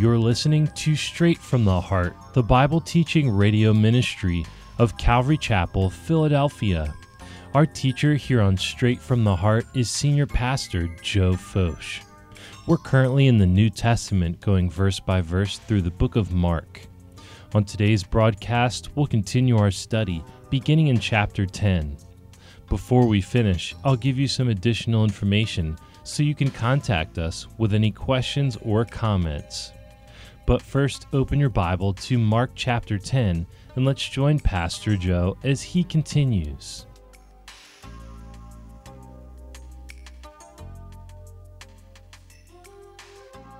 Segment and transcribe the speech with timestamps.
[0.00, 4.46] You're listening to Straight from the Heart, the Bible teaching radio ministry
[4.78, 6.94] of Calvary Chapel, Philadelphia.
[7.52, 12.06] Our teacher here on Straight from the Heart is Senior Pastor Joe Focht.
[12.66, 16.80] We're currently in the New Testament, going verse by verse through the book of Mark.
[17.52, 21.98] On today's broadcast, we'll continue our study beginning in chapter 10.
[22.70, 27.74] Before we finish, I'll give you some additional information so you can contact us with
[27.74, 29.74] any questions or comments.
[30.50, 33.46] But first, open your Bible to Mark chapter 10
[33.76, 36.86] and let's join Pastor Joe as he continues.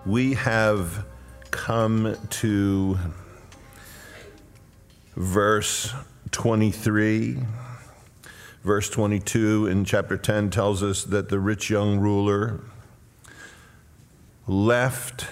[0.04, 1.06] We have
[1.52, 2.98] come to
[5.14, 5.94] verse
[6.32, 7.38] 23.
[8.64, 12.64] Verse 22 in chapter 10 tells us that the rich young ruler
[14.48, 15.28] left,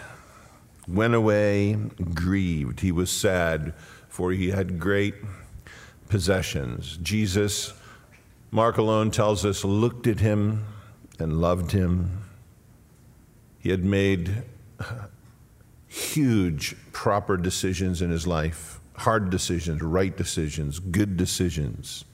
[0.88, 1.74] went away,
[2.14, 2.80] grieved.
[2.80, 3.74] He was sad,
[4.08, 5.14] for he had great
[6.08, 6.98] possessions.
[7.02, 7.74] Jesus,
[8.50, 10.64] Mark alone tells us, looked at him
[11.18, 12.22] and loved him.
[13.58, 14.42] He had made
[15.86, 22.04] huge, proper decisions in his life hard decisions, right decisions, good decisions.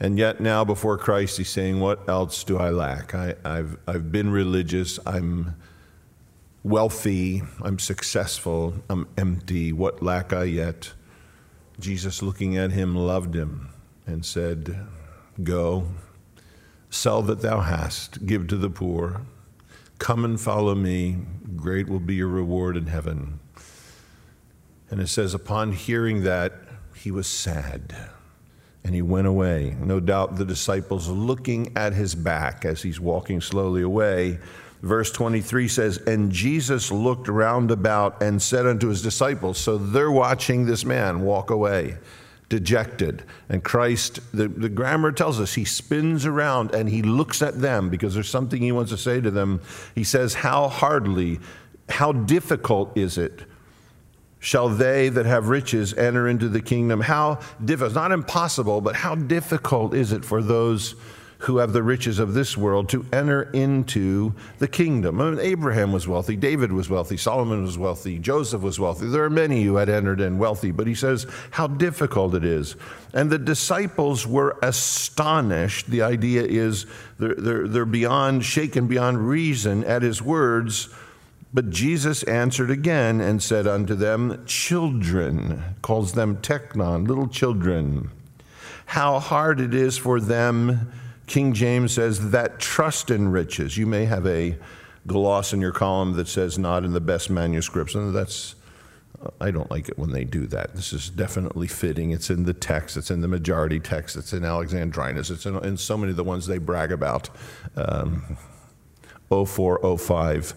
[0.00, 3.14] And yet now before Christ, he's saying, What else do I lack?
[3.14, 5.56] I, have I've been religious, I'm
[6.64, 9.72] wealthy, I'm successful, I'm empty.
[9.72, 10.92] What lack I yet?
[11.80, 13.70] Jesus, looking at him, loved him
[14.06, 14.86] and said,
[15.42, 15.88] Go,
[16.90, 19.22] sell that thou hast, give to the poor,
[19.98, 21.18] come and follow me,
[21.56, 23.40] great will be your reward in heaven.
[24.90, 26.52] And it says, upon hearing that,
[26.94, 27.96] he was sad
[28.84, 29.74] and he went away.
[29.80, 34.38] No doubt the disciples looking at his back as he's walking slowly away.
[34.82, 40.10] Verse 23 says, And Jesus looked round about and said unto his disciples, So they're
[40.10, 41.98] watching this man walk away,
[42.48, 43.22] dejected.
[43.48, 47.90] And Christ, the, the grammar tells us, he spins around and he looks at them
[47.90, 49.60] because there's something he wants to say to them.
[49.94, 51.38] He says, How hardly,
[51.88, 53.44] how difficult is it?
[54.42, 57.00] shall they that have riches enter into the kingdom.
[57.00, 60.96] How difficult, not impossible, but how difficult is it for those
[61.42, 65.20] who have the riches of this world to enter into the kingdom?
[65.20, 69.06] I mean, Abraham was wealthy, David was wealthy, Solomon was wealthy, Joseph was wealthy.
[69.06, 72.76] There are many who had entered in wealthy, but he says how difficult it is.
[73.14, 75.88] And the disciples were astonished.
[75.88, 76.86] The idea is
[77.18, 80.88] they're, they're, they're beyond, shaken beyond reason at his words
[81.54, 88.10] but Jesus answered again and said unto them, Children, calls them teknon, little children.
[88.86, 90.90] How hard it is for them,
[91.26, 93.76] King James says, that trust in riches.
[93.76, 94.56] You may have a
[95.06, 98.54] gloss in your column that says not in the best manuscripts, and that's
[99.40, 100.74] I don't like it when they do that.
[100.74, 102.10] This is definitely fitting.
[102.10, 102.96] It's in the text.
[102.96, 104.16] It's in the majority text.
[104.16, 105.30] It's in Alexandrinus.
[105.30, 107.30] It's in, in so many of the ones they brag about.
[107.76, 108.36] Um,
[109.28, 110.54] 0405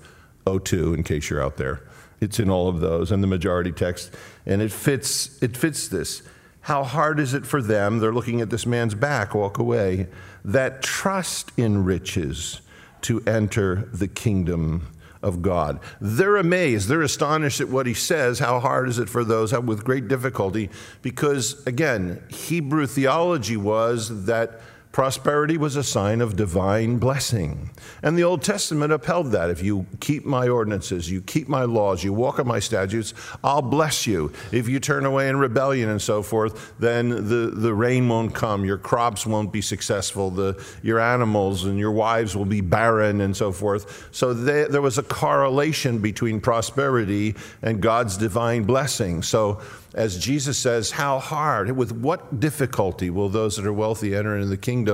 [0.64, 1.82] 02 in case you're out there.
[2.20, 4.14] It's in all of those and the majority text
[4.46, 6.22] and it fits it fits this.
[6.62, 8.00] How hard is it for them?
[8.00, 10.08] They're looking at this man's back walk away
[10.46, 12.62] that trust in riches
[13.02, 14.88] to enter the kingdom
[15.22, 15.80] of God.
[16.00, 18.38] They're amazed, they're astonished at what he says.
[18.38, 20.70] How hard is it for those with great difficulty?
[21.02, 24.62] Because again, Hebrew theology was that
[24.96, 27.70] Prosperity was a sign of divine blessing.
[28.02, 29.50] And the Old Testament upheld that.
[29.50, 33.14] If you keep my ordinances, you keep my laws, you walk in my statutes,
[33.44, 34.32] I'll bless you.
[34.54, 38.64] If you turn away in rebellion and so forth, then the, the rain won't come,
[38.64, 43.36] your crops won't be successful, the, your animals and your wives will be barren and
[43.36, 44.08] so forth.
[44.14, 49.24] So they, there was a correlation between prosperity and God's divine blessing.
[49.24, 49.60] So
[49.96, 54.48] as Jesus says, how hard, with what difficulty will those that are wealthy enter into
[54.48, 54.85] the kingdom?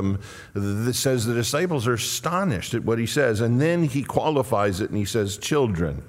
[0.53, 3.41] This says the disciples are astonished at what he says.
[3.41, 6.03] And then he qualifies it and he says, children.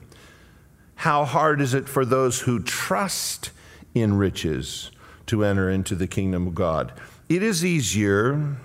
[0.96, 3.50] How hard is it for those who trust
[3.94, 4.90] in riches
[5.26, 6.92] to enter into the kingdom of God?
[7.28, 8.56] It is easier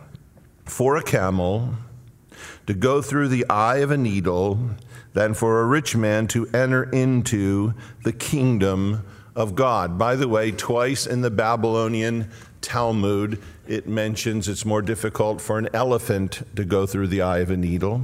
[0.65, 1.73] for a camel
[2.67, 4.59] to go through the eye of a needle
[5.13, 9.03] than for a rich man to enter into the kingdom
[9.35, 9.97] of God.
[9.97, 12.29] By the way, twice in the Babylonian
[12.61, 17.51] Talmud, it mentions it's more difficult for an elephant to go through the eye of
[17.51, 18.01] a needle.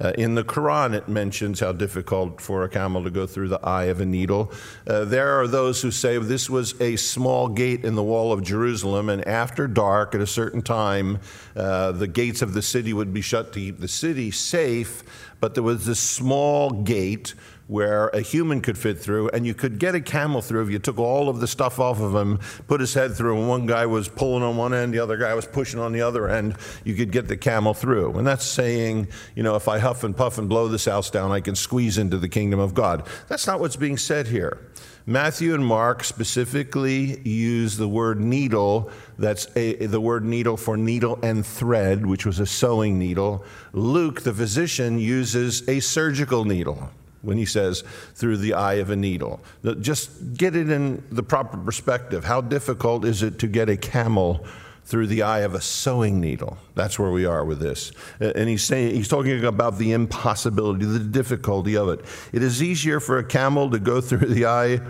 [0.00, 3.60] Uh, in the Quran, it mentions how difficult for a camel to go through the
[3.64, 4.52] eye of a needle.
[4.86, 8.42] Uh, there are those who say this was a small gate in the wall of
[8.42, 11.20] Jerusalem, and after dark, at a certain time,
[11.54, 15.02] uh, the gates of the city would be shut to keep the city safe,
[15.40, 17.34] but there was this small gate
[17.72, 20.78] where a human could fit through, and you could get a camel through if you
[20.78, 22.38] took all of the stuff off of him,
[22.68, 25.32] put his head through, and one guy was pulling on one end, the other guy
[25.32, 26.54] was pushing on the other end,
[26.84, 28.12] you could get the camel through.
[28.18, 31.32] And that's saying, you know, if I huff and puff and blow this house down,
[31.32, 33.06] I can squeeze into the kingdom of God.
[33.28, 34.58] That's not what's being said here.
[35.06, 41.18] Matthew and Mark specifically use the word needle, that's a, the word needle for needle
[41.22, 43.46] and thread, which was a sewing needle.
[43.72, 46.90] Luke, the physician, uses a surgical needle
[47.22, 47.82] when he says
[48.14, 49.40] through the eye of a needle.
[49.80, 52.24] Just get it in the proper perspective.
[52.24, 54.44] How difficult is it to get a camel
[54.84, 56.58] through the eye of a sewing needle?
[56.74, 57.92] That's where we are with this.
[58.20, 62.00] And he's saying he's talking about the impossibility, the difficulty of it.
[62.32, 64.80] It is easier for a camel to go through the eye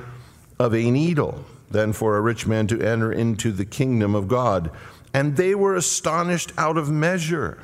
[0.58, 4.70] of a needle than for a rich man to enter into the kingdom of God.
[5.14, 7.58] And they were astonished out of measure,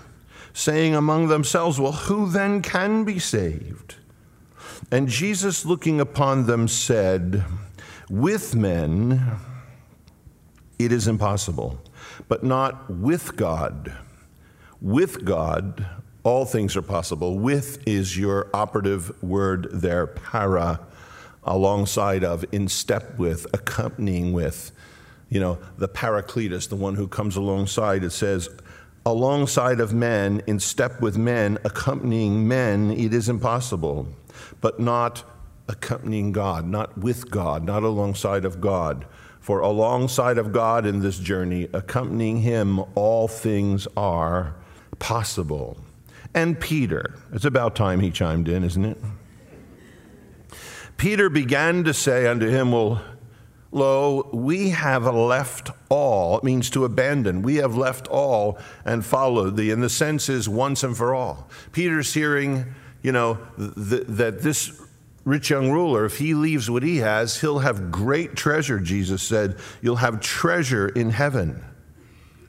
[0.53, 3.97] saying among themselves, Well, who then can be saved?
[4.91, 7.45] And Jesus, looking upon them, said,
[8.09, 9.39] With men
[10.79, 11.79] it is impossible,
[12.29, 13.93] but not with God.
[14.81, 15.87] With God,
[16.23, 17.39] all things are possible.
[17.39, 20.81] With is your operative word there, para,
[21.43, 24.73] alongside of, in step with, accompanying with.
[25.29, 28.49] You know, the Paracletus, the one who comes alongside, it says,
[29.09, 34.09] alongside of men, in step with men, accompanying men, it is impossible
[34.61, 35.25] but not
[35.69, 39.07] accompanying God, not with God, not alongside of God.
[39.41, 44.55] For alongside of God in this journey, accompanying Him, all things are
[44.99, 45.79] possible.
[46.35, 48.99] And Peter, it's about time he chimed in, isn't it?
[50.99, 53.01] Peter began to say unto him, Well,
[53.71, 56.39] lo, we have left all.
[56.39, 57.43] It means to abandon.
[57.43, 59.71] We have left all and followed thee.
[59.71, 61.49] And the sense is once and for all.
[61.73, 64.81] Peter's hearing you know, th- that this
[65.25, 69.57] rich young ruler, if he leaves what he has, he'll have great treasure, Jesus said.
[69.81, 71.65] You'll have treasure in heaven.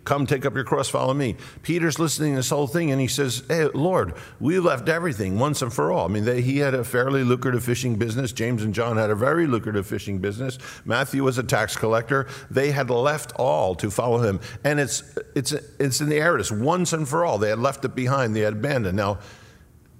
[0.09, 1.35] Come take up your cross, follow me.
[1.61, 5.61] Peter's listening to this whole thing and he says, Hey, Lord, we left everything once
[5.61, 6.05] and for all.
[6.05, 8.31] I mean, they, he had a fairly lucrative fishing business.
[8.31, 10.57] James and John had a very lucrative fishing business.
[10.83, 12.25] Matthew was a tax collector.
[12.49, 14.39] They had left all to follow him.
[14.63, 15.03] And it's,
[15.35, 17.37] it's, it's in the aorist, once and for all.
[17.37, 18.97] They had left it behind, they had abandoned.
[18.97, 19.19] Now,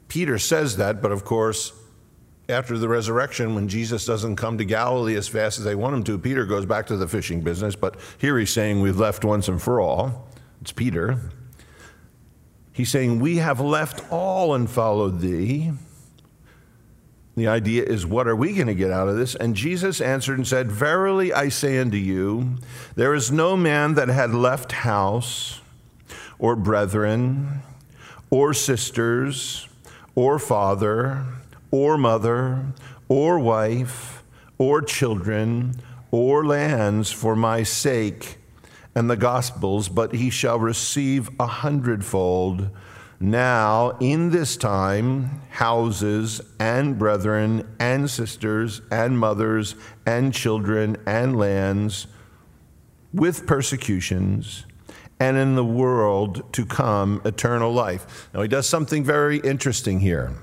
[0.08, 1.72] Peter says that, but of course,
[2.50, 6.04] after the resurrection, when Jesus doesn't come to Galilee as fast as they want him
[6.06, 7.76] to, Peter goes back to the fishing business.
[7.76, 10.28] But here he's saying, We've left once and for all.
[10.62, 11.20] It's Peter.
[12.74, 15.72] He's saying, We have left all and followed thee.
[17.36, 19.34] The idea is, what are we going to get out of this?
[19.34, 22.58] And Jesus answered and said, Verily I say unto you,
[22.96, 25.62] there is no man that had left house,
[26.38, 27.62] or brethren,
[28.30, 29.70] or sisters,
[30.16, 31.26] or father,
[31.72, 32.66] or mother,
[33.08, 34.24] or wife,
[34.58, 35.76] or children,
[36.12, 38.38] or lands for my sake
[38.96, 42.70] and the gospel's, but he shall receive a hundredfold
[43.20, 49.76] now in this time houses and brethren and sisters and mothers
[50.06, 52.08] and children and lands
[53.14, 54.66] with persecutions
[55.20, 58.30] and in the world to come eternal life.
[58.34, 60.34] Now, he does something very interesting here.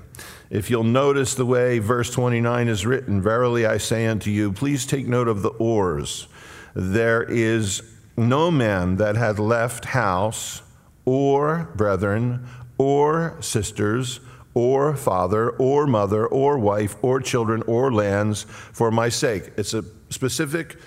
[0.49, 4.85] If you'll notice the way verse 29 is written, Verily I say unto you, please
[4.85, 6.27] take note of the ors.
[6.73, 7.81] There is
[8.15, 10.61] no man that hath left house,
[11.05, 14.19] or brethren, or sisters,
[14.53, 19.51] or father, or mother, or wife, or children, or lands for my sake.
[19.57, 20.77] It's a specific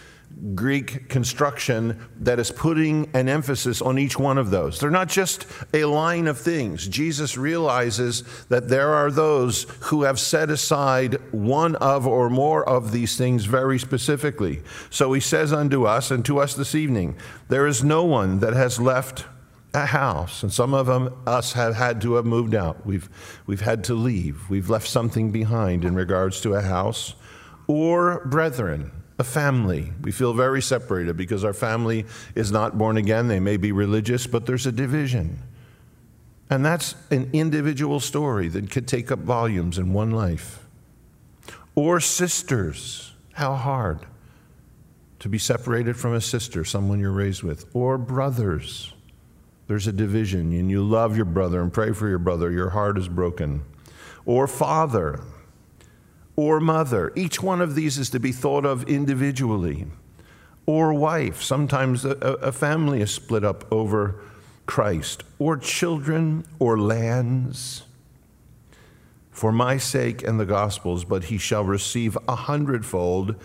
[0.54, 4.78] Greek construction that is putting an emphasis on each one of those.
[4.78, 6.88] They're not just a line of things.
[6.88, 12.92] Jesus realizes that there are those who have set aside one of or more of
[12.92, 14.62] these things very specifically.
[14.88, 17.16] So he says unto us and to us this evening,
[17.48, 19.24] there is no one that has left
[19.72, 22.84] a house, and some of them, us have had to have moved out.
[22.84, 23.08] We've,
[23.46, 24.50] we've had to leave.
[24.50, 27.14] We've left something behind in regards to a house
[27.68, 29.92] or brethren a family.
[30.00, 33.28] We feel very separated because our family is not born again.
[33.28, 35.38] They may be religious, but there's a division.
[36.48, 40.66] And that's an individual story that could take up volumes in one life.
[41.74, 43.12] Or sisters.
[43.34, 44.06] How hard
[45.20, 47.66] to be separated from a sister, someone you're raised with.
[47.74, 48.94] Or brothers.
[49.66, 52.50] There's a division, and you love your brother and pray for your brother.
[52.50, 53.62] Your heart is broken.
[54.24, 55.20] Or father
[56.40, 57.12] or mother.
[57.14, 59.86] Each one of these is to be thought of individually.
[60.64, 61.42] Or wife.
[61.42, 62.12] Sometimes a,
[62.50, 64.14] a family is split up over
[64.64, 65.22] Christ.
[65.38, 67.82] Or children or lands.
[69.40, 73.36] for my sake and the gospel's, but he shall receive a hundredfold.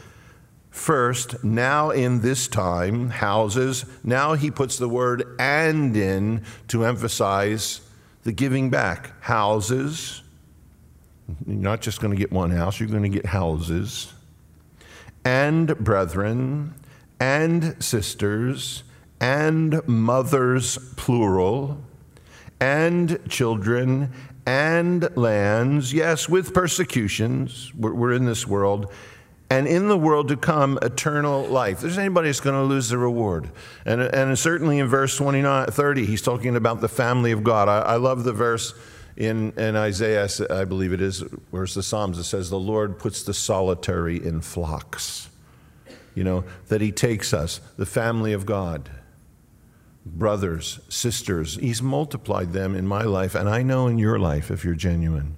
[0.70, 3.86] First, now in this time, houses.
[4.04, 7.80] Now he puts the word and in to emphasize
[8.24, 9.14] the giving back.
[9.24, 10.22] Houses.
[11.46, 14.14] You're not just going to get one house, you're going to get houses.
[15.24, 16.76] And brethren,
[17.20, 18.84] and sisters,
[19.20, 21.82] and mothers, plural,
[22.60, 24.12] and children,
[24.46, 27.74] and lands, yes, with persecutions.
[27.74, 28.92] We're, we're, in this world.
[29.50, 31.82] And in the world to come, eternal life.
[31.82, 33.50] There's anybody that's going to lose the reward.
[33.86, 37.68] And, and certainly in verse 29, 30, he's talking about the family of God.
[37.68, 38.74] I, I love the verse
[39.18, 42.18] in, in Isaiah, I believe it is, where's the Psalms?
[42.18, 45.30] It says, The Lord puts the solitary in flocks.
[46.14, 48.90] You know, that he takes us, the family of God
[50.06, 51.56] brothers, sisters.
[51.56, 55.36] He's multiplied them in my life, and I know in your life if you're genuine.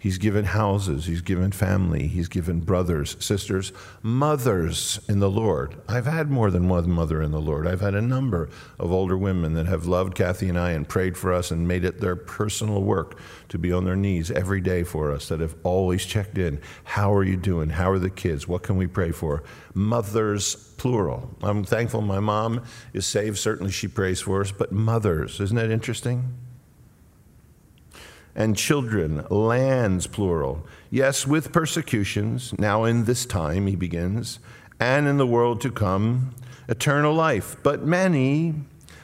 [0.00, 3.70] He's given houses, he's given family, he's given brothers, sisters,
[4.02, 5.76] mothers in the Lord.
[5.86, 7.66] I've had more than one mother in the Lord.
[7.66, 11.18] I've had a number of older women that have loved Kathy and I and prayed
[11.18, 13.18] for us and made it their personal work
[13.50, 16.62] to be on their knees every day for us, that have always checked in.
[16.84, 17.68] How are you doing?
[17.68, 18.48] How are the kids?
[18.48, 19.42] What can we pray for?
[19.74, 21.28] Mothers, plural.
[21.42, 22.64] I'm thankful my mom
[22.94, 23.36] is saved.
[23.36, 26.38] Certainly she prays for us, but mothers, isn't that interesting?
[28.34, 30.66] And children, lands, plural.
[30.90, 34.38] Yes, with persecutions, now in this time, he begins,
[34.78, 36.34] and in the world to come,
[36.68, 37.56] eternal life.
[37.62, 38.54] But many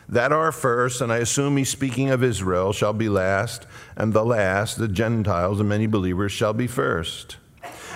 [0.08, 3.66] that are first, and I assume he's speaking of Israel, shall be last,
[3.96, 7.36] and the last, the Gentiles and many believers, shall be first.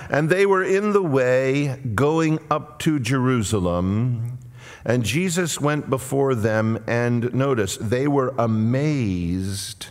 [0.09, 4.39] And they were in the way going up to Jerusalem.
[4.85, 9.89] And Jesus went before them, and notice, they were amazed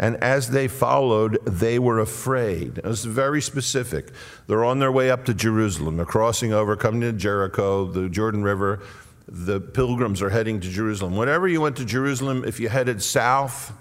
[0.00, 2.78] and as they followed, they were afraid.
[2.78, 4.08] It was very specific.
[4.46, 5.98] They're on their way up to Jerusalem.
[5.98, 8.80] They're crossing over, coming to Jericho, the Jordan River.
[9.28, 11.16] The pilgrims are heading to Jerusalem.
[11.16, 13.74] Whenever you went to Jerusalem, if you headed south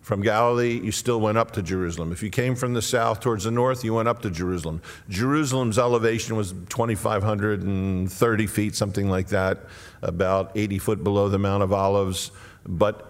[0.00, 2.12] from Galilee, you still went up to Jerusalem.
[2.12, 4.80] If you came from the south towards the north, you went up to Jerusalem.
[5.10, 9.66] Jerusalem's elevation was 2,530 feet, something like that,
[10.00, 12.30] about 80 foot below the Mount of Olives.
[12.66, 13.06] But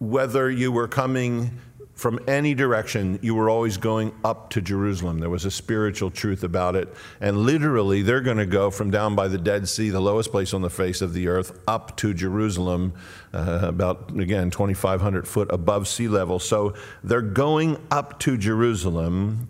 [0.00, 1.60] whether you were coming
[1.94, 5.20] from any direction, you were always going up to Jerusalem.
[5.20, 6.92] There was a spiritual truth about it.
[7.20, 10.52] And literally, they're going to go from down by the Dead Sea, the lowest place
[10.52, 12.94] on the face of the earth, up to Jerusalem,
[13.32, 16.40] uh, about, again, 2,500 foot above sea level.
[16.40, 16.74] So
[17.04, 19.48] they're going up to Jerusalem.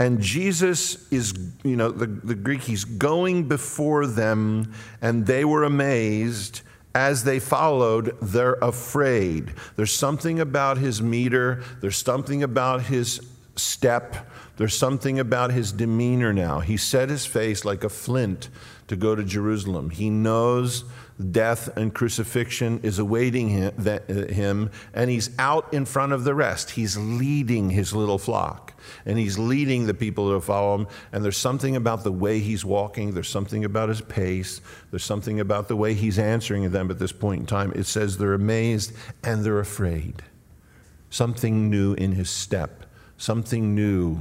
[0.00, 1.32] And Jesus is,
[1.62, 6.62] you know, the, the Greek, he's going before them, and they were amazed
[6.94, 9.52] as they followed, they're afraid.
[9.76, 13.20] There's something about his meter, there's something about his
[13.56, 16.60] step, there's something about his demeanor now.
[16.60, 18.48] He set his face like a flint
[18.86, 19.90] to go to Jerusalem.
[19.90, 20.84] He knows
[21.30, 26.70] death and crucifixion is awaiting uh, him, and he's out in front of the rest.
[26.70, 28.74] He's leading his little flock
[29.06, 30.86] and he's leading the people to follow him.
[31.12, 35.40] And there's something about the way he's walking, there's something about his pace, there's something
[35.40, 37.72] about the way he's answering them at this point in time.
[37.74, 38.92] It says they're amazed
[39.22, 40.22] and they're afraid.
[41.10, 44.20] Something new in his step, something new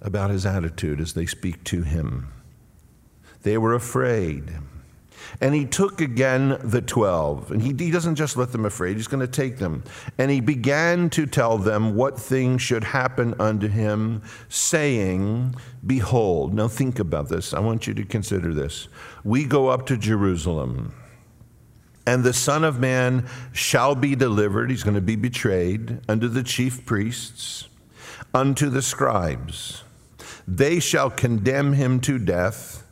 [0.00, 2.32] about his attitude as they speak to him.
[3.42, 4.52] They were afraid.
[5.40, 7.50] And he took again the twelve.
[7.50, 9.84] And he, he doesn't just let them afraid, he's going to take them.
[10.18, 15.54] And he began to tell them what things should happen unto him, saying,
[15.86, 17.54] Behold, now think about this.
[17.54, 18.88] I want you to consider this.
[19.24, 20.94] We go up to Jerusalem.
[22.06, 26.42] And the Son of Man shall be delivered, he's going to be betrayed, unto the
[26.42, 27.68] chief priests,
[28.34, 29.84] unto the scribes.
[30.46, 32.86] They shall condemn him to death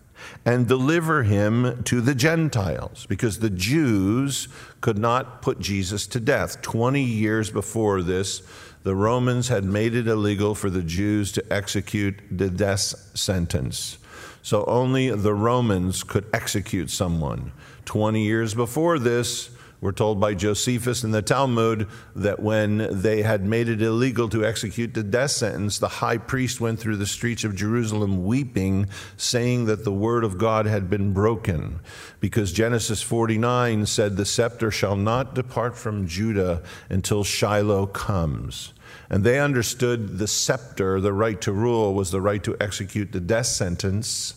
[0.45, 4.49] and deliver him to the Gentiles because the Jews
[4.81, 6.63] could not put Jesus to death.
[6.63, 8.43] 20 years before this,
[8.83, 13.99] the Romans had made it illegal for the Jews to execute the death sentence.
[14.43, 17.53] So only the Romans could execute someone.
[17.85, 23.45] 20 years before this, we're told by Josephus in the Talmud that when they had
[23.45, 27.45] made it illegal to execute the death sentence, the high priest went through the streets
[27.45, 31.79] of Jerusalem weeping, saying that the word of God had been broken.
[32.19, 38.73] Because Genesis 49 said, The scepter shall not depart from Judah until Shiloh comes.
[39.09, 43.21] And they understood the scepter, the right to rule, was the right to execute the
[43.21, 44.35] death sentence.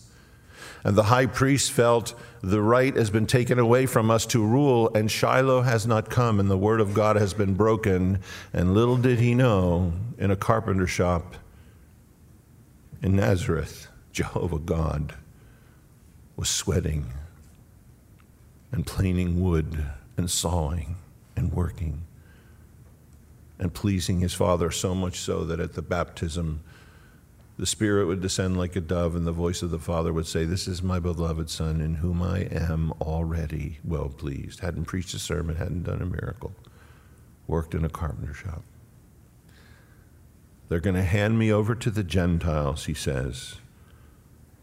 [0.83, 4.89] And the high priest felt the right has been taken away from us to rule,
[4.95, 8.19] and Shiloh has not come, and the word of God has been broken.
[8.51, 11.35] And little did he know, in a carpenter shop,
[13.01, 15.15] in Nazareth, Jehovah God
[16.35, 17.07] was sweating
[18.71, 19.85] and planing wood
[20.17, 20.95] and sawing
[21.35, 22.03] and working
[23.59, 26.61] and pleasing his Father, so much so that at the baptism,
[27.57, 30.45] the Spirit would descend like a dove, and the voice of the Father would say,
[30.45, 34.61] This is my beloved Son, in whom I am already well pleased.
[34.61, 36.53] Hadn't preached a sermon, hadn't done a miracle,
[37.47, 38.63] worked in a carpenter shop.
[40.69, 43.55] They're going to hand me over to the Gentiles, he says,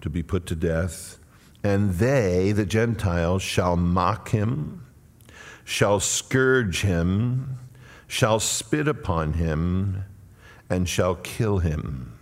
[0.01, 1.19] to be put to death.
[1.63, 4.87] And they, the Gentiles, shall mock him,
[5.65, 7.59] shall scourge him,
[8.07, 10.05] shall spit upon him,
[10.71, 12.18] and shall kill him.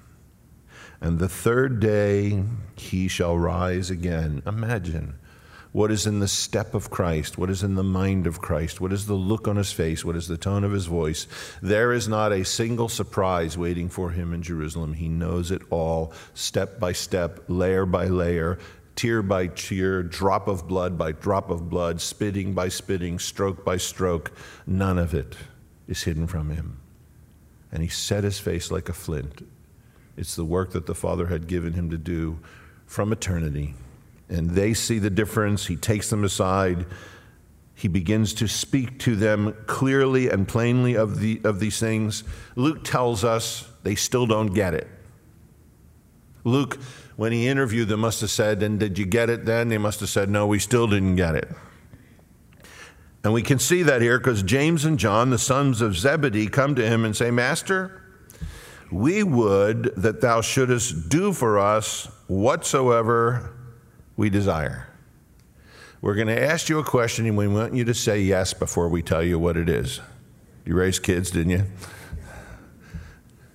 [1.01, 2.43] And the third day
[2.77, 4.43] he shall rise again.
[4.47, 5.19] Imagine
[5.77, 8.95] what is in the step of Christ, what is in the mind of Christ, what
[8.95, 11.27] is the look on his face, what is the tone of his voice.
[11.61, 14.95] There is not a single surprise waiting for him in Jerusalem.
[14.95, 18.59] He knows it all, step by step, layer by layer,
[18.95, 23.77] tear by tear, drop of blood by drop of blood, spitting by spitting, stroke by
[23.77, 24.33] stroke.
[24.67, 25.37] None of it
[25.87, 26.81] is hidden from him.
[27.71, 29.47] And he set his face like a flint.
[30.17, 32.41] It's the work that the Father had given him to do
[32.87, 33.75] from eternity
[34.29, 35.67] and they see the difference.
[35.67, 36.87] He takes them aside.
[37.75, 42.25] He begins to speak to them clearly and plainly of, the, of these things.
[42.55, 44.89] Luke tells us they still don't get it.
[46.45, 46.79] Luke,
[47.17, 49.69] when he interviewed them, must have said, And did you get it then?
[49.69, 51.49] They must have said, No, we still didn't get it.
[53.25, 56.77] And we can see that here because James and John, the sons of Zebedee, come
[56.77, 58.01] to him and say, Master,
[58.91, 63.53] we would that thou shouldest do for us whatsoever
[64.17, 64.89] we desire.
[66.01, 68.89] We're going to ask you a question and we want you to say yes before
[68.89, 70.01] we tell you what it is.
[70.65, 71.65] You raised kids, didn't you?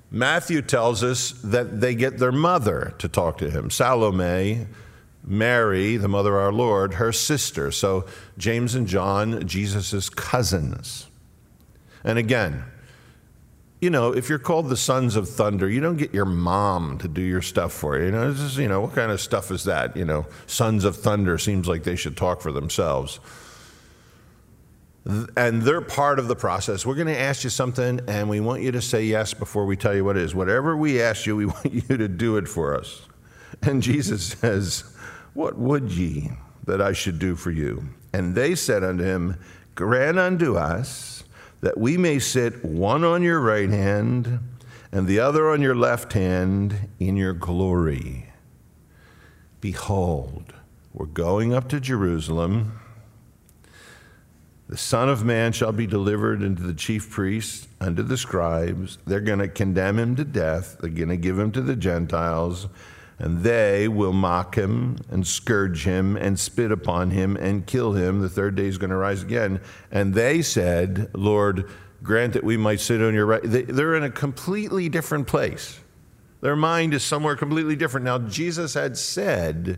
[0.09, 3.69] Matthew tells us that they get their mother to talk to him.
[3.69, 4.67] Salome,
[5.23, 7.71] Mary, the mother of our Lord, her sister.
[7.71, 8.05] So
[8.37, 11.07] James and John, Jesus' cousins.
[12.03, 12.65] And again,
[13.81, 17.07] you know, if you're called the sons of thunder, you don't get your mom to
[17.07, 18.05] do your stuff for you.
[18.05, 19.97] You know, is, you know, what kind of stuff is that?
[19.97, 23.19] You know, sons of thunder seems like they should talk for themselves.
[25.35, 26.85] And they're part of the process.
[26.85, 29.75] We're going to ask you something, and we want you to say yes before we
[29.75, 30.35] tell you what it is.
[30.35, 33.07] Whatever we ask you, we want you to do it for us.
[33.63, 34.95] And Jesus says,
[35.33, 36.29] What would ye
[36.67, 37.89] that I should do for you?
[38.13, 39.39] And they said unto him,
[39.73, 41.20] Grant unto us
[41.61, 44.39] that we may sit one on your right hand
[44.91, 48.27] and the other on your left hand in your glory.
[49.61, 50.53] Behold,
[50.91, 52.79] we're going up to Jerusalem.
[54.67, 58.97] The Son of Man shall be delivered into the chief priests, unto the scribes.
[59.05, 60.77] They're going to condemn him to death.
[60.79, 62.67] They're going to give him to the Gentiles
[63.21, 68.19] and they will mock him and scourge him and spit upon him and kill him.
[68.19, 69.61] The third day is going to rise again.
[69.91, 71.69] And they said, Lord,
[72.01, 73.41] grant that we might sit on your right.
[73.43, 75.79] They're in a completely different place.
[76.41, 78.05] Their mind is somewhere completely different.
[78.05, 79.77] Now, Jesus had said,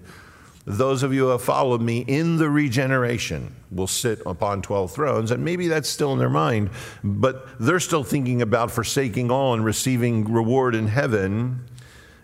[0.65, 5.31] those of you who have followed me in the regeneration will sit upon 12 thrones.
[5.31, 6.69] And maybe that's still in their mind,
[7.03, 11.65] but they're still thinking about forsaking all and receiving reward in heaven.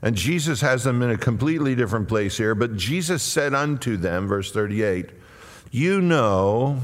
[0.02, 2.56] And Jesus has them in a completely different place here.
[2.56, 5.10] But Jesus said unto them, verse 38,
[5.72, 6.80] You know,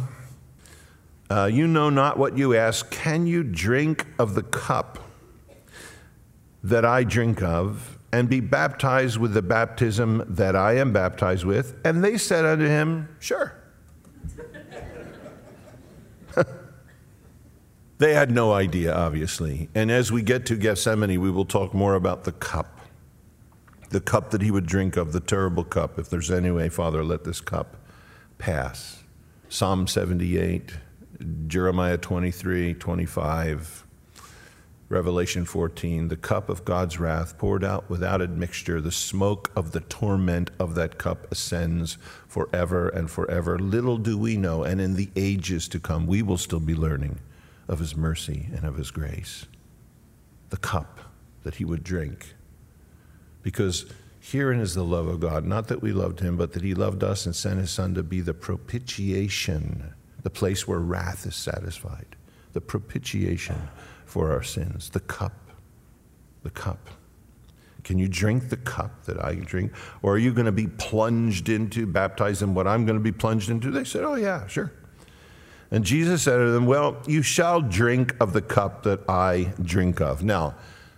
[1.29, 2.91] uh, you know not what you ask.
[2.91, 4.99] Can you drink of the cup
[6.63, 11.75] that I drink of, and be baptized with the baptism that I am baptized with?
[11.85, 13.55] And they said unto him, Sure.
[17.97, 19.69] they had no idea, obviously.
[19.73, 22.74] And as we get to Gethsemane, we will talk more about the cup
[23.89, 25.97] the cup that he would drink of, the terrible cup.
[25.99, 27.77] If there's any way, Father, let this cup
[28.37, 29.03] pass.
[29.49, 30.73] Psalm 78,
[31.47, 33.85] Jeremiah 23, 25,
[34.87, 39.79] Revelation 14, the cup of God's wrath poured out without admixture, the smoke of the
[39.79, 43.57] torment of that cup ascends forever and forever.
[43.57, 47.19] Little do we know, and in the ages to come, we will still be learning
[47.67, 49.47] of his mercy and of his grace.
[50.49, 50.99] The cup
[51.43, 52.35] that he would drink
[53.45, 53.85] because
[54.19, 57.03] herein is the love of God, not that we loved him, but that he loved
[57.03, 62.07] us and sent his son to be the propitiation, the place where wrath is satisfied,
[62.53, 63.69] the propitiation
[64.03, 65.51] for our sins, the cup,
[66.41, 66.89] the cup.
[67.83, 69.71] Can you drink the cup that I drink?
[70.01, 73.11] Or are you going to be plunged into, baptized in what I'm going to be
[73.11, 73.69] plunged into?
[73.69, 74.73] They said, Oh, yeah, sure.
[75.69, 80.01] And Jesus said to them, Well, you shall drink of the cup that I drink
[80.01, 80.23] of.
[80.23, 80.55] Now,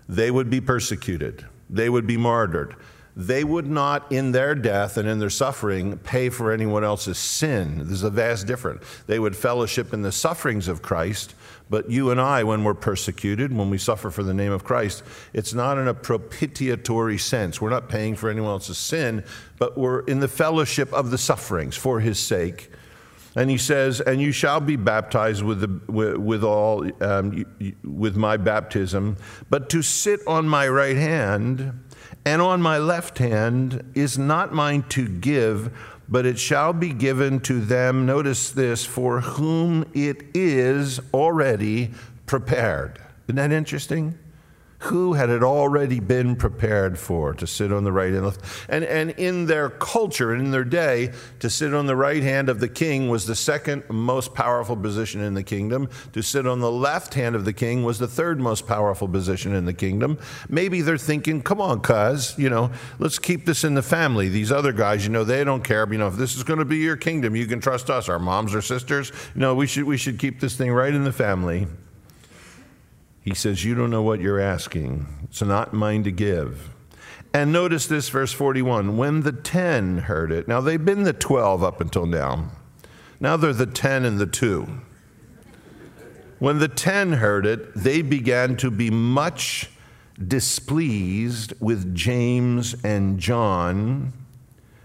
[0.08, 2.76] they would be persecuted they would be martyred.
[3.18, 7.88] They would not, in their death and in their suffering, pay for anyone else's sin.
[7.88, 8.84] There's a vast difference.
[9.08, 11.34] They would fellowship in the sufferings of Christ,
[11.68, 15.02] but you and I, when we're persecuted, when we suffer for the name of Christ,
[15.34, 17.60] it's not in a propitiatory sense.
[17.60, 19.24] We're not paying for anyone else's sin,
[19.58, 22.70] but we're in the fellowship of the sufferings for his sake.
[23.38, 27.46] And he says, "And you shall be baptized with the, with, with all um,
[27.84, 29.16] with my baptism,
[29.50, 31.72] but to sit on my right hand
[32.26, 35.72] and on my left hand is not mine to give,
[36.10, 41.92] but it shall be given to them, notice this, for whom it is already
[42.26, 43.00] prepared.
[43.28, 44.18] Isn't that interesting?
[44.80, 48.38] Who had it already been prepared for to sit on the right hand.
[48.70, 52.48] And, and in their culture and in their day, to sit on the right hand
[52.48, 55.90] of the king was the second most powerful position in the kingdom.
[56.14, 59.54] To sit on the left hand of the king was the third most powerful position
[59.54, 60.20] in the kingdom.
[60.48, 64.30] Maybe they're thinking, come on, cuz, you know, let's keep this in the family.
[64.30, 65.92] These other guys, you know, they don't care.
[65.92, 68.20] You know, if this is going to be your kingdom, you can trust us, our
[68.20, 69.12] moms or sisters.
[69.34, 71.68] You know, we should, we should keep this thing right in the family.
[73.28, 75.06] He says, You don't know what you're asking.
[75.26, 76.70] It's not mine to give.
[77.34, 81.62] And notice this, verse 41 when the 10 heard it, now they've been the 12
[81.62, 82.52] up until now.
[83.20, 84.66] Now they're the 10 and the 2.
[86.40, 89.72] When the 10 heard it, they began to be much
[90.26, 94.14] displeased with James and John.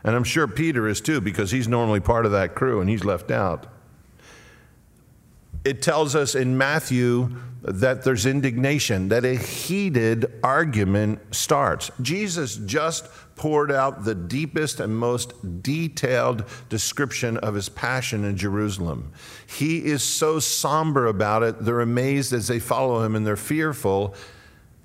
[0.03, 3.05] And I'm sure Peter is too, because he's normally part of that crew and he's
[3.05, 3.72] left out.
[5.65, 11.91] It tells us in Matthew that there's indignation, that a heated argument starts.
[12.01, 19.13] Jesus just poured out the deepest and most detailed description of his passion in Jerusalem.
[19.47, 24.15] He is so somber about it, they're amazed as they follow him and they're fearful.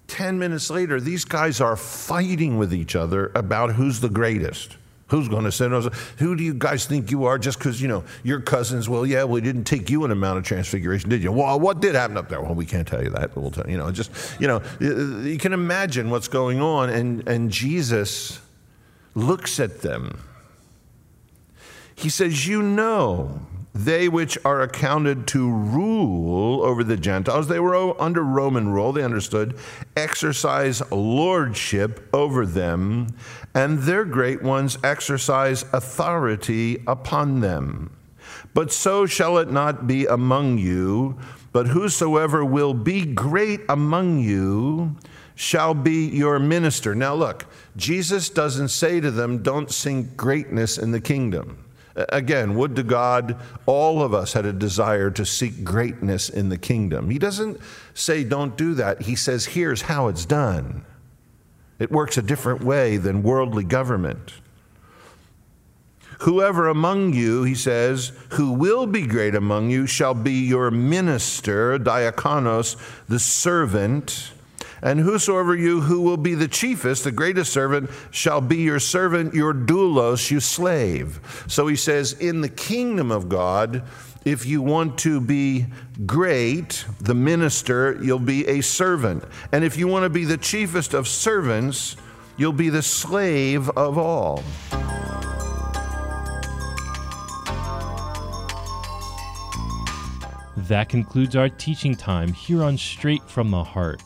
[0.07, 4.77] 10 minutes later, these guys are fighting with each other about who's the greatest.
[5.07, 5.87] Who's going to send us?
[6.17, 9.23] Who do you guys think you are just because, you know, your cousins, well, yeah,
[9.23, 11.31] we didn't take you in the Mount of Transfiguration, did you?
[11.31, 12.41] Well, what did happen up there?
[12.41, 13.33] Well, we can't tell you that.
[13.33, 13.73] but We'll tell you.
[13.73, 16.89] you, know, just, you know, you can imagine what's going on.
[16.89, 18.41] And, and Jesus
[19.15, 20.19] looks at them.
[21.95, 27.99] He says, You know they which are accounted to rule over the Gentiles, they were
[28.01, 29.55] under Roman rule, they understood,
[29.95, 33.07] exercise lordship over them,
[33.53, 37.91] and their great ones exercise authority upon them.
[38.53, 41.17] But so shall it not be among you,
[41.51, 44.95] but whosoever will be great among you
[45.35, 46.95] shall be your minister.
[46.95, 51.63] Now, look, Jesus doesn't say to them, don't sing greatness in the kingdom.
[51.95, 56.57] Again, would to God all of us had a desire to seek greatness in the
[56.57, 57.09] kingdom.
[57.09, 57.59] He doesn't
[57.93, 59.03] say don't do that.
[59.03, 60.85] He says here's how it's done.
[61.79, 64.33] It works a different way than worldly government.
[66.21, 71.77] Whoever among you, he says, who will be great among you shall be your minister,
[71.77, 72.75] diakonos,
[73.07, 74.31] the servant
[74.81, 79.33] and whosoever you who will be the chiefest, the greatest servant, shall be your servant,
[79.33, 81.19] your doulos, your slave.
[81.47, 83.83] So he says, in the kingdom of God,
[84.27, 85.65] if you want to be
[86.05, 89.23] great, the minister, you'll be a servant.
[89.53, 91.95] And if you want to be the chiefest of servants,
[92.35, 94.43] you'll be the slave of all.
[100.57, 104.03] That concludes our teaching time here on Straight from the Heart.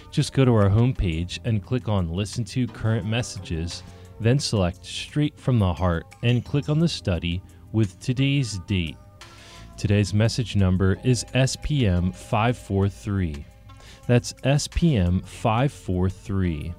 [0.09, 3.83] Just go to our homepage and click on Listen to Current Messages,
[4.21, 7.41] then select Straight from the Heart and click on the study
[7.73, 8.95] with today's date.
[9.75, 13.45] Today's message number is SPM 543.
[14.09, 16.73] That's SPM 543.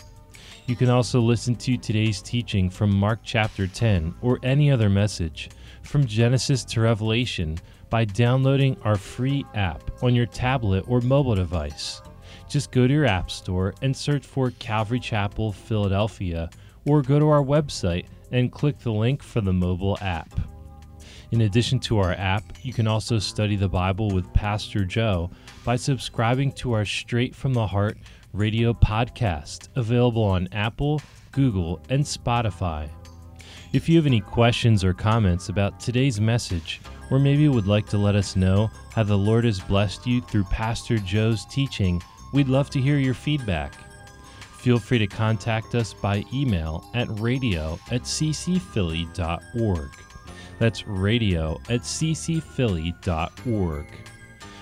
[0.66, 5.50] You can also listen to today's teaching from Mark chapter 10 or any other message
[5.84, 7.56] from Genesis to Revelation
[7.88, 12.02] by downloading our free app on your tablet or mobile device.
[12.48, 16.50] Just go to your App Store and search for Calvary Chapel Philadelphia
[16.84, 20.40] or go to our website and click the link for the mobile app.
[21.32, 25.30] In addition to our app, you can also study the Bible with Pastor Joe
[25.64, 27.98] by subscribing to our Straight from the Heart
[28.32, 32.88] radio podcast, available on Apple, Google, and Spotify.
[33.72, 36.80] If you have any questions or comments about today's message,
[37.12, 40.44] or maybe would like to let us know how the Lord has blessed you through
[40.44, 43.74] Pastor Joe's teaching, we'd love to hear your feedback.
[44.58, 49.90] Feel free to contact us by email at radio at ccphilly.org.
[50.60, 53.86] That's radio at ccphilly.org.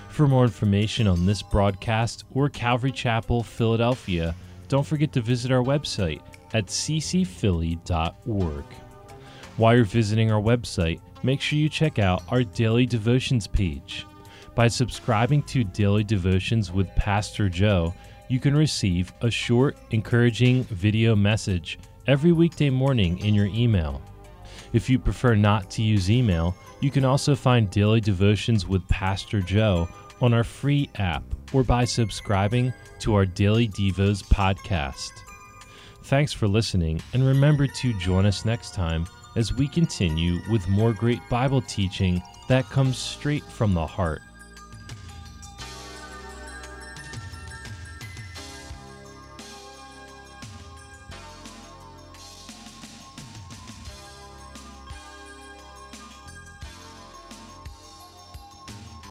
[0.09, 4.37] For more information on this broadcast or Calvary Chapel, Philadelphia,
[4.69, 6.21] don't forget to visit our website
[6.55, 8.65] at ccphilly.org.
[9.57, 14.07] While you're visiting our website, make sure you check out our daily devotions page.
[14.55, 17.93] By subscribing to Daily Devotions with Pastor Joe,
[18.29, 24.01] you can receive a short, encouraging video message every weekday morning in your email.
[24.73, 29.41] If you prefer not to use email, you can also find Daily Devotions with Pastor
[29.41, 29.89] Joe
[30.21, 35.11] on our free app or by subscribing to our Daily Devos podcast.
[36.05, 40.93] Thanks for listening, and remember to join us next time as we continue with more
[40.93, 44.23] great Bible teaching that comes straight from the heart.